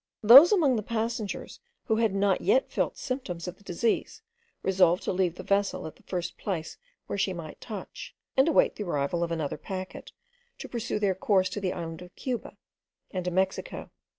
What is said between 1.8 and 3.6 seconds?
who had not yet felt symptoms of